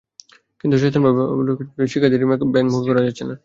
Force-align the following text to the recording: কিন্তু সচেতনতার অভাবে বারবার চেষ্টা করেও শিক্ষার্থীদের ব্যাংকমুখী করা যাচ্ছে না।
কিন্তু 0.61 0.75
সচেতনতার 0.75 1.11
অভাবে 1.25 1.33
বারবার 1.39 1.55
চেষ্টা 1.59 1.71
করেও 1.71 1.91
শিক্ষার্থীদের 1.91 2.21
ব্যাংকমুখী 2.53 2.87
করা 2.89 3.05
যাচ্ছে 3.05 3.23
না। 3.23 3.35